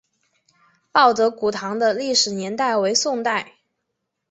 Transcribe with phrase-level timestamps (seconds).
[0.91, 3.59] 报德古堂的历史年代为宋代。